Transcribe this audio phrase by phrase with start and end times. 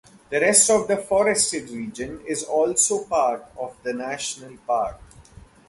[0.31, 4.99] The rest of the forested region is also part of the National Park.